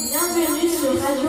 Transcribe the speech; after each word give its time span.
Bienvenue 0.00 0.66
sur 0.66 0.98
Radio. 0.98 1.28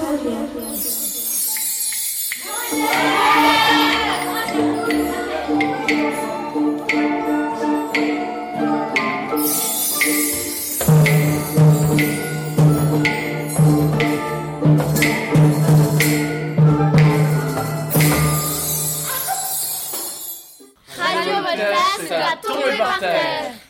Radio 20.97 21.43
Voltaire, 21.43 21.99
c'est 21.99 22.47
tombée 22.47 22.77
par 22.77 22.99
terre. 22.99 23.60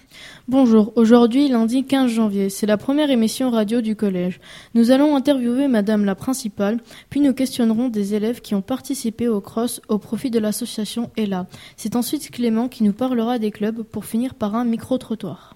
Bonjour, 0.47 0.91
aujourd'hui 0.95 1.47
lundi 1.49 1.83
15 1.85 2.09
janvier, 2.09 2.49
c'est 2.49 2.65
la 2.65 2.75
première 2.75 3.11
émission 3.11 3.51
radio 3.51 3.79
du 3.79 3.95
collège. 3.95 4.39
Nous 4.73 4.89
allons 4.89 5.15
interviewer 5.15 5.67
madame 5.67 6.03
la 6.03 6.15
principale, 6.15 6.79
puis 7.11 7.19
nous 7.19 7.33
questionnerons 7.33 7.89
des 7.89 8.15
élèves 8.15 8.41
qui 8.41 8.55
ont 8.55 8.63
participé 8.63 9.27
au 9.27 9.39
cross 9.39 9.81
au 9.87 9.99
profit 9.99 10.31
de 10.31 10.39
l'association 10.39 11.11
ELA. 11.15 11.45
C'est 11.77 11.95
ensuite 11.95 12.31
Clément 12.31 12.69
qui 12.69 12.83
nous 12.83 12.91
parlera 12.91 13.37
des 13.37 13.51
clubs 13.51 13.83
pour 13.83 14.03
finir 14.05 14.33
par 14.33 14.55
un 14.55 14.65
micro-trottoir. 14.65 15.55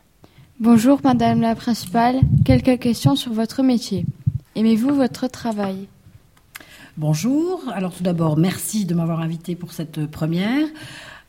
Bonjour 0.60 1.00
Madame 1.04 1.42
la 1.42 1.56
principale, 1.56 2.20
quelques 2.46 2.80
questions 2.80 3.16
sur 3.16 3.34
votre 3.34 3.64
métier. 3.64 4.06
Aimez-vous 4.56 4.94
votre 4.94 5.28
travail? 5.28 5.88
Bonjour, 6.96 7.64
alors 7.74 7.92
tout 7.92 8.04
d'abord 8.04 8.38
merci 8.38 8.86
de 8.86 8.94
m'avoir 8.94 9.20
invité 9.20 9.56
pour 9.56 9.74
cette 9.74 10.06
première. 10.06 10.68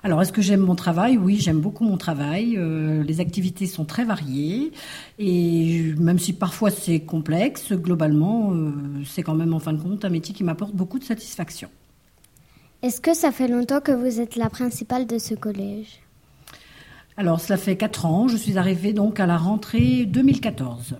Alors, 0.02 0.22
est-ce 0.22 0.32
que 0.32 0.42
j'aime 0.42 0.60
mon 0.60 0.74
travail? 0.74 1.18
Oui, 1.18 1.38
j'aime 1.40 1.60
beaucoup 1.60 1.84
mon 1.84 1.96
travail. 1.96 2.56
Euh, 2.56 3.02
les 3.02 3.20
activités 3.20 3.66
sont 3.66 3.84
très 3.84 4.04
variées 4.04 4.72
et 5.18 5.94
même 5.98 6.18
si 6.18 6.32
parfois 6.32 6.70
c'est 6.70 7.00
complexe, 7.00 7.72
globalement, 7.72 8.52
euh, 8.52 8.72
c'est 9.04 9.22
quand 9.22 9.34
même 9.34 9.52
en 9.52 9.58
fin 9.58 9.72
de 9.72 9.82
compte 9.82 10.04
un 10.04 10.10
métier 10.10 10.34
qui 10.34 10.44
m'apporte 10.44 10.74
beaucoup 10.74 10.98
de 10.98 11.04
satisfaction. 11.04 11.68
Est-ce 12.82 13.00
que 13.00 13.14
ça 13.14 13.32
fait 13.32 13.48
longtemps 13.48 13.80
que 13.80 13.90
vous 13.90 14.20
êtes 14.20 14.36
la 14.36 14.50
principale 14.50 15.06
de 15.06 15.18
ce 15.18 15.34
collège? 15.34 16.00
Alors, 17.16 17.40
cela 17.40 17.56
fait 17.56 17.76
quatre 17.76 18.04
ans. 18.04 18.28
Je 18.28 18.36
suis 18.36 18.58
arrivée 18.58 18.92
donc 18.92 19.18
à 19.18 19.26
la 19.26 19.38
rentrée 19.38 20.04
2014. 20.04 20.96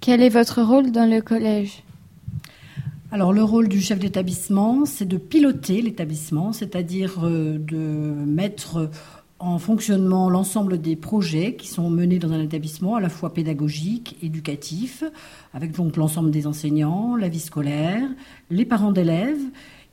Quel 0.00 0.20
est 0.20 0.28
votre 0.28 0.62
rôle 0.62 0.90
dans 0.90 1.08
le 1.08 1.22
collège? 1.22 1.82
Alors 3.16 3.32
le 3.32 3.42
rôle 3.42 3.68
du 3.68 3.80
chef 3.80 3.98
d'établissement, 3.98 4.84
c'est 4.84 5.06
de 5.06 5.16
piloter 5.16 5.80
l'établissement, 5.80 6.52
c'est-à-dire 6.52 7.24
euh, 7.24 7.56
de 7.56 7.78
mettre 7.78 8.90
en 9.38 9.58
fonctionnement 9.58 10.28
l'ensemble 10.28 10.78
des 10.78 10.96
projets 10.96 11.54
qui 11.56 11.66
sont 11.66 11.88
menés 11.88 12.18
dans 12.18 12.30
un 12.32 12.42
établissement, 12.42 12.94
à 12.94 13.00
la 13.00 13.08
fois 13.08 13.32
pédagogique, 13.32 14.18
éducatif, 14.22 15.02
avec 15.54 15.72
donc 15.72 15.96
l'ensemble 15.96 16.30
des 16.30 16.46
enseignants, 16.46 17.16
la 17.16 17.28
vie 17.30 17.40
scolaire, 17.40 18.06
les 18.50 18.66
parents 18.66 18.92
d'élèves 18.92 19.40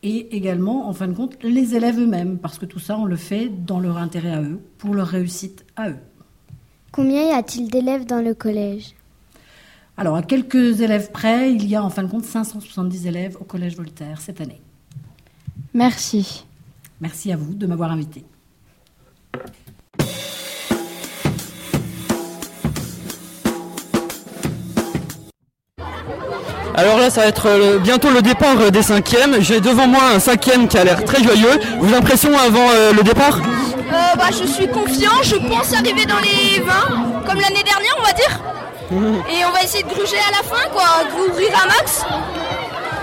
et 0.04 0.36
également, 0.36 0.90
en 0.90 0.92
fin 0.92 1.08
de 1.08 1.14
compte, 1.14 1.42
les 1.44 1.76
élèves 1.76 2.02
eux-mêmes, 2.02 2.40
parce 2.40 2.60
que 2.60 2.66
tout 2.66 2.80
ça, 2.80 2.98
on 2.98 3.06
le 3.06 3.16
fait 3.16 3.48
dans 3.48 3.80
leur 3.80 4.00
intérêt 4.00 4.34
à 4.34 4.42
eux, 4.42 4.60
pour 4.78 4.94
leur 4.94 5.08
réussite 5.08 5.64
à 5.78 5.92
eux. 5.92 5.98
Combien 6.92 7.30
y 7.30 7.32
a-t-il 7.32 7.72
d'élèves 7.72 8.06
dans 8.06 8.22
le 8.22 8.34
collège? 8.34 8.96
Alors, 9.96 10.16
à 10.16 10.24
quelques 10.24 10.82
élèves 10.82 11.12
près, 11.12 11.52
il 11.52 11.68
y 11.68 11.76
a 11.76 11.84
en 11.84 11.90
fin 11.90 12.04
de 12.04 12.10
compte 12.10 12.26
570 12.26 13.06
élèves 13.06 13.38
au 13.40 13.44
Collège 13.44 13.76
Voltaire 13.76 14.20
cette 14.20 14.42
année. 14.42 14.60
Merci. 15.74 16.46
Merci 17.00 17.32
à 17.32 17.38
vous 17.38 17.54
de 17.54 17.68
m'avoir 17.68 17.92
invité. 17.92 18.24
Alors 26.76 26.98
là, 26.98 27.12
ça 27.12 27.22
va 27.22 27.28
être 27.28 27.46
euh, 27.46 27.78
bientôt 27.78 28.10
le 28.10 28.24
départ 28.24 28.60
euh, 28.60 28.72
des 28.72 28.82
cinquièmes. 28.82 29.40
J'ai 29.42 29.60
devant 29.60 29.88
moi 29.88 30.02
un 30.16 30.20
cinquième 30.20 30.68
qui 30.68 30.78
a 30.78 30.84
l'air 30.84 31.06
très 31.06 31.24
joyeux. 31.24 31.60
Vos 31.80 31.94
impressions 31.96 32.36
avant 32.36 32.68
euh, 32.72 32.94
le 32.94 33.04
départ? 33.04 33.38
Euh, 33.38 34.16
bah, 34.18 34.30
Je 34.32 34.48
suis 34.48 34.68
confiant, 34.68 35.22
je 35.22 35.36
pense 35.36 35.72
arriver 35.74 36.06
dans 36.06 36.20
les 36.20 36.60
20, 36.62 37.26
comme 37.28 37.40
l'année 37.40 37.64
dernière, 37.64 37.96
on 38.00 38.04
va 38.04 38.14
dire. 38.14 38.42
Et 38.92 39.46
on 39.46 39.52
va 39.52 39.64
essayer 39.64 39.84
de 39.84 39.90
gruger 39.90 40.18
à 40.18 40.32
la 40.32 40.44
fin, 40.44 40.68
quoi, 40.72 40.84
d'ouvrir 41.10 41.50
un 41.64 41.68
max. 41.68 42.06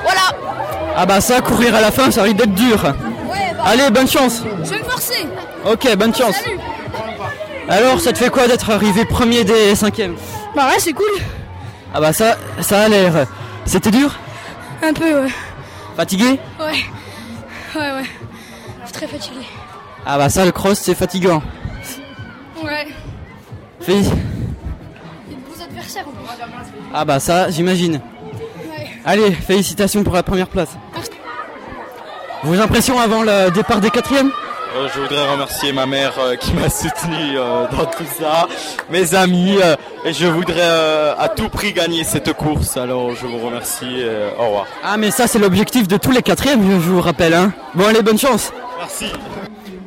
Voilà. 0.02 0.20
Ah 0.96 1.06
bah 1.06 1.20
ça, 1.20 1.40
courir 1.40 1.74
à 1.74 1.80
la 1.80 1.90
fin, 1.90 2.10
ça 2.10 2.22
risque 2.22 2.36
d'être 2.36 2.54
dur. 2.54 2.82
Ouais, 2.84 3.52
bah, 3.56 3.64
Allez, 3.66 3.90
bonne 3.90 4.08
chance. 4.08 4.42
je 4.64 4.70
vais 4.70 4.78
me 4.78 4.84
forcer. 4.84 5.26
Ok, 5.64 5.96
bonne 5.96 6.14
chance. 6.14 6.34
Salut. 6.36 6.58
Alors, 7.68 8.00
ça 8.00 8.12
te 8.12 8.18
fait 8.18 8.30
quoi 8.30 8.46
d'être 8.48 8.70
arrivé 8.70 9.04
premier 9.04 9.44
des 9.44 9.74
cinquièmes 9.74 10.16
Bah 10.54 10.66
ouais, 10.68 10.78
c'est 10.78 10.92
cool. 10.92 11.06
Ah 11.94 12.00
bah 12.00 12.12
ça, 12.12 12.36
ça 12.60 12.82
a 12.82 12.88
l'air. 12.88 13.26
C'était 13.64 13.90
dur 13.90 14.14
Un 14.82 14.92
peu, 14.92 15.22
ouais. 15.24 15.28
Fatigué 15.96 16.38
Ouais. 16.58 16.84
Ouais, 17.74 17.92
ouais. 17.92 18.04
Je 18.80 18.84
suis 18.86 18.92
très 18.92 19.06
fatigué. 19.06 19.40
Ah 20.06 20.18
bah 20.18 20.28
ça, 20.28 20.44
le 20.44 20.52
cross, 20.52 20.78
c'est 20.80 20.94
fatigant. 20.94 21.42
Ouais. 22.62 22.88
Fais- 23.80 24.02
En 25.98 26.10
plus. 26.10 26.80
Ah 26.94 27.04
bah 27.04 27.20
ça, 27.20 27.50
j'imagine. 27.50 27.94
Ouais. 27.94 28.86
Allez, 29.04 29.32
félicitations 29.32 30.02
pour 30.04 30.14
la 30.14 30.22
première 30.22 30.48
place. 30.48 30.70
Vos 32.42 32.58
impressions 32.60 32.98
avant 32.98 33.22
le 33.22 33.50
départ 33.50 33.80
des 33.80 33.90
quatrièmes? 33.90 34.30
Euh, 34.76 34.88
je 34.94 35.00
voudrais 35.00 35.28
remercier 35.28 35.72
ma 35.72 35.84
mère 35.84 36.12
euh, 36.20 36.36
qui 36.36 36.52
m'a 36.54 36.70
soutenu 36.70 37.36
euh, 37.36 37.66
dans 37.72 37.86
tout 37.86 38.04
ça, 38.20 38.46
mes 38.88 39.16
amis, 39.16 39.56
euh, 39.60 39.74
et 40.04 40.12
je 40.12 40.26
voudrais 40.26 40.60
euh, 40.60 41.12
à 41.18 41.28
tout 41.28 41.48
prix 41.48 41.72
gagner 41.72 42.04
cette 42.04 42.32
course. 42.34 42.76
Alors 42.76 43.12
je 43.16 43.26
vous 43.26 43.38
remercie. 43.44 43.84
euh, 43.98 44.30
au 44.38 44.44
revoir. 44.46 44.66
Ah 44.84 44.96
mais 44.96 45.10
ça 45.10 45.26
c'est 45.26 45.40
l'objectif 45.40 45.88
de 45.88 45.96
tous 45.96 46.12
les 46.12 46.22
quatrièmes, 46.22 46.62
je 46.62 46.88
vous 46.88 47.00
rappelle. 47.00 47.34
Hein. 47.34 47.52
Bon 47.74 47.84
allez, 47.88 48.00
bonne 48.02 48.18
chance. 48.18 48.52
Merci. 48.78 49.06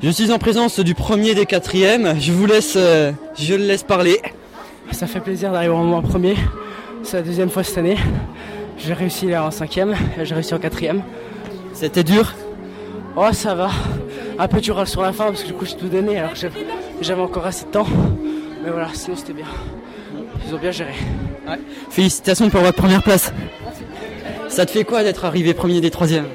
Je 0.04 0.10
suis 0.10 0.34
en 0.34 0.38
présence 0.38 0.82
du 0.82 0.96
premier 0.96 1.34
des 1.34 1.46
quatrièmes. 1.46 2.20
Je 2.20 2.34
vous 2.34 2.46
laisse, 2.46 2.74
euh, 2.76 3.14
je 3.40 3.54
le 3.54 3.64
laisse 3.64 3.84
parler. 3.84 4.22
Ça 4.94 5.08
fait 5.08 5.20
plaisir 5.20 5.52
d'arriver 5.52 5.74
en 5.74 6.02
premier. 6.02 6.36
C'est 7.04 7.18
la 7.18 7.24
deuxième 7.24 7.50
fois 7.50 7.64
cette 7.64 7.78
année. 7.78 7.98
J'ai 8.78 8.94
réussi 8.94 9.28
là 9.28 9.44
en 9.44 9.52
cinquième, 9.52 9.96
et 10.18 10.24
j'ai 10.26 10.34
réussi 10.34 10.54
en 10.54 10.60
quatrième. 10.60 11.02
C'était 11.74 12.04
dur? 12.04 12.34
Oh 13.18 13.28
ça 13.34 13.54
va. 13.54 13.70
Un 14.40 14.48
peu 14.48 14.62
dur 14.62 14.88
sur 14.88 15.02
la 15.02 15.12
fin 15.12 15.26
parce 15.26 15.42
que 15.44 15.48
du 15.48 15.54
coup 15.54 15.66
j'ai 15.66 15.76
tout 15.76 15.88
donné 15.90 16.18
alors 16.20 16.32
que 16.34 16.38
j'avais- 17.02 17.22
encore 17.22 17.46
assez 17.46 17.66
de 17.66 17.70
temps. 17.72 17.86
Mais 18.64 18.70
voilà, 18.70 18.88
sinon 18.94 19.16
c'était 19.18 19.34
bien. 19.34 19.46
Ils 20.48 20.56
ont 20.56 20.58
bien 20.58 20.72
géré. 20.72 20.94
Félicitations 21.90 22.50
pour 22.50 22.62
votre 22.62 22.78
première 22.78 23.04
place. 23.04 23.34
Ça 24.48 24.66
te 24.66 24.72
fait 24.72 24.84
quoi 24.86 25.04
d'être 25.04 25.26
arrivé 25.26 25.54
premier 25.54 25.82
des 25.82 25.92
troisièmes? 25.92 26.28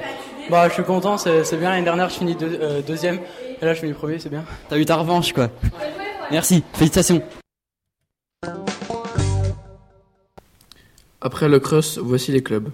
Bah 0.50 0.68
je 0.68 0.74
suis 0.74 0.84
content, 0.84 1.16
c'est 1.16 1.44
c'est 1.44 1.56
bien. 1.56 1.70
L'année 1.70 1.84
dernière 1.84 2.10
je 2.10 2.16
finis 2.18 2.34
deux- 2.34 2.58
euh, 2.60 2.80
deuxième 2.86 3.18
et 3.62 3.64
là 3.64 3.72
je 3.74 3.80
finis 3.80 3.92
premier, 3.94 4.18
c'est 4.18 4.28
bien. 4.30 4.44
T'as 4.68 4.76
eu 4.78 4.84
ta 4.84 4.96
revanche 4.96 5.32
quoi. 5.32 5.48
Merci, 6.30 6.62
félicitations. 6.74 7.22
Après 11.20 11.48
le 11.48 11.58
cross, 11.60 11.98
voici 11.98 12.32
les 12.32 12.42
clubs. 12.42 12.70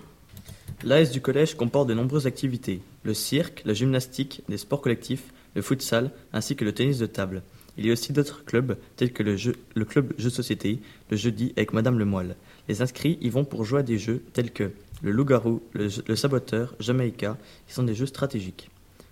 L'AS 0.82 1.10
du 1.10 1.20
collège 1.20 1.54
comporte 1.56 1.88
de 1.88 1.94
nombreuses 1.94 2.26
activités 2.26 2.82
le 3.04 3.14
cirque, 3.14 3.62
la 3.66 3.74
gymnastique, 3.74 4.42
les 4.48 4.56
sports 4.56 4.80
collectifs, 4.80 5.32
le 5.54 5.62
futsal 5.62 6.10
ainsi 6.32 6.56
que 6.56 6.64
le 6.64 6.72
tennis 6.72 6.98
de 6.98 7.06
table. 7.06 7.42
Il 7.76 7.84
y 7.86 7.90
a 7.90 7.92
aussi 7.92 8.12
d'autres 8.12 8.44
clubs 8.44 8.76
tels 8.96 9.12
que 9.12 9.22
le, 9.22 9.36
jeu- 9.36 9.56
club 9.88 10.12
jeux 10.16 10.30
société, 10.30 10.80
le 11.10 11.16
jeudi 11.16 11.52
avec 11.56 11.72
Madame 11.74 11.98
le 11.98 12.04
Moelle. 12.06 12.36
Les 12.68 12.80
inscrits 12.82 13.18
y 13.20 13.28
vont 13.28 13.44
pour 13.44 13.64
jouer 13.64 13.80
à 13.80 13.82
des 13.82 13.98
jeux 13.98 14.22
tels 14.32 14.52
que 14.52 14.70
le 15.02 15.10
loup-garou, 15.10 15.60
le, 15.74 15.88
le 16.06 16.16
saboteur, 16.16 16.74
Jamaïca, 16.80 17.36
qui 17.66 17.74
sont 17.74 17.82
des 17.82 17.94
jeux 17.94 18.06
stratégiques. 18.06 18.70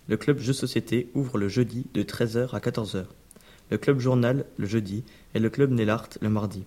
Le 0.08 0.16
club 0.16 0.38
jeux 0.38 0.52
société 0.54 1.10
ouvre 1.14 1.36
le 1.38 1.48
jeudi 1.48 1.86
de 1.92 2.02
13h 2.02 2.54
à 2.54 2.60
14h. 2.60 3.04
Le 3.70 3.78
club 3.78 3.98
journal 3.98 4.44
le 4.56 4.66
jeudi 4.66 5.04
et 5.34 5.38
le 5.38 5.50
club 5.50 5.70
Nellart 5.70 6.08
le 6.20 6.28
mardi. 6.30 6.64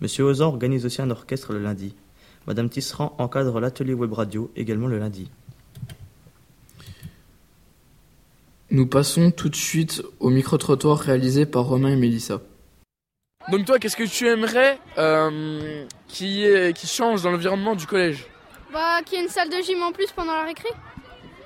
Monsieur 0.00 0.24
Ozan 0.24 0.48
organise 0.48 0.86
aussi 0.86 1.02
un 1.02 1.10
orchestre 1.10 1.52
le 1.52 1.60
lundi. 1.62 1.94
Madame 2.48 2.70
Tisserand 2.70 3.14
encadre 3.18 3.60
l'atelier 3.60 3.92
web 3.92 4.10
radio 4.14 4.50
également 4.56 4.86
le 4.86 4.98
lundi. 4.98 5.30
Nous 8.70 8.86
passons 8.86 9.30
tout 9.30 9.50
de 9.50 9.54
suite 9.56 10.02
au 10.18 10.30
micro-trottoir 10.30 10.98
réalisé 10.98 11.44
par 11.44 11.64
Romain 11.64 11.90
et 11.90 11.96
Mélissa. 11.96 12.40
Donc 13.50 13.66
toi, 13.66 13.78
qu'est-ce 13.78 13.98
que 13.98 14.04
tu 14.08 14.26
aimerais 14.28 14.78
euh, 14.96 15.84
qui, 16.06 16.42
est- 16.46 16.74
qui 16.74 16.86
change 16.86 17.20
dans 17.22 17.30
l'environnement 17.30 17.74
du 17.76 17.86
collège? 17.86 18.26
Bah, 18.72 19.02
qu'il 19.04 19.18
y 19.18 19.20
ait 19.20 19.24
une 19.24 19.30
salle 19.30 19.50
de 19.50 19.62
gym 19.62 19.82
en 19.82 19.92
plus 19.92 20.10
pendant 20.12 20.32
la 20.32 20.44
récré. 20.44 20.70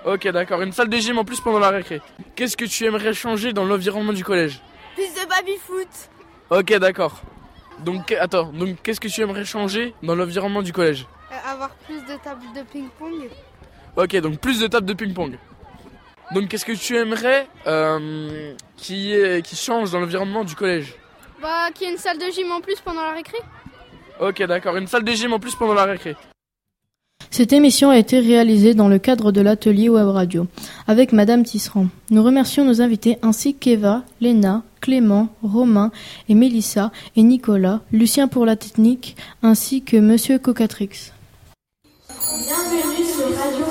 Ok, 0.07 0.29
d'accord. 0.29 0.63
Une 0.63 0.73
salle 0.73 0.89
de 0.89 0.97
gym 0.99 1.19
en 1.19 1.25
plus 1.25 1.41
pendant 1.41 1.59
la 1.59 1.71
récré. 1.71 2.01
Qu'est-ce 2.37 2.57
que 2.57 2.65
tu 2.65 2.85
aimerais 2.85 3.13
changer 3.13 3.53
dans 3.53 3.65
l'environnement 3.65 4.13
du 4.13 4.23
collège? 4.25 4.61
Plus 4.95 5.09
de 5.09 5.29
baby-foot. 5.29 5.89
Ok, 6.51 6.73
d'accord. 6.79 7.23
Donc, 7.85 8.13
attends. 8.13 8.53
Donc, 8.53 8.77
qu'est-ce 8.83 9.01
que 9.01 9.09
tu 9.09 9.21
aimerais 9.21 9.45
changer 9.45 9.95
dans 10.03 10.15
l'environnement 10.15 10.63
du 10.63 10.73
collège 10.73 11.07
avoir 11.51 11.71
plus 11.71 12.01
de 12.07 12.17
tables 12.23 12.45
de 12.55 12.63
ping-pong. 12.63 13.29
Ok, 13.97 14.17
donc 14.17 14.39
plus 14.39 14.61
de 14.61 14.67
tables 14.69 14.87
de 14.87 14.95
ping-pong. 14.95 15.39
Donc, 16.33 16.49
qu'est-ce 16.49 16.65
que 16.65 16.73
tu 16.73 16.97
aimerais 16.97 17.47
euh, 17.67 18.55
qui, 18.77 19.13
est- 19.13 19.43
qui 19.45 19.57
change 19.57 19.91
dans 19.91 20.01
l'environnement 20.01 20.45
du 20.45 20.55
collège 20.55 20.95
Bah, 21.43 21.71
qu'il 21.75 21.87
y 21.87 21.91
ait 21.91 21.93
une 21.93 21.99
salle 21.99 22.19
de 22.19 22.31
gym 22.31 22.51
en 22.53 22.61
plus 22.61 22.81
pendant 22.81 23.03
la 23.03 23.13
récré. 23.13 23.39
Ok, 24.21 24.43
d'accord. 24.45 24.77
Une 24.77 24.87
salle 24.87 25.05
de 25.05 25.13
gym 25.13 25.33
en 25.33 25.39
plus 25.41 25.55
pendant 25.55 25.75
la 25.75 25.85
récré. 25.85 26.17
Cette 27.33 27.55
émission 27.55 27.89
a 27.89 27.97
été 27.97 28.21
réalisée 28.21 28.75
dans 28.75 28.89
le 28.89 28.99
cadre 28.99 29.33
de 29.33 29.41
l'atelier 29.41 29.89
Web 29.89 30.07
Radio 30.09 30.49
avec 30.87 31.13
Madame 31.15 31.45
Tisserand. 31.45 31.87
Nous 32.11 32.23
remercions 32.23 32.63
nos 32.63 32.83
invités 32.83 33.17
ainsi 33.23 33.55
qu'Eva, 33.55 34.03
Léna, 34.21 34.65
Clément, 34.83 35.29
Romain 35.43 35.93
et 36.29 36.35
Mélissa 36.35 36.93
et 37.17 37.23
Nicolas, 37.23 37.81
Lucien 37.91 38.29
pour 38.29 38.45
la 38.45 38.57
technique 38.57 39.17
ainsi 39.43 39.81
que 39.81 39.97
Monsieur 39.97 40.39
Cocatrix. 40.39 41.11
Bienvenue 42.11 43.03
sur 43.03 43.35
Radio. 43.39 43.65